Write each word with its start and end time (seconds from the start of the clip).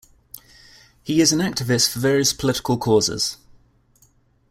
He 1.03 1.21
is 1.21 1.31
an 1.31 1.41
activist 1.41 1.91
for 1.91 1.99
various 1.99 2.33
political 2.33 2.75
causes. 2.75 3.37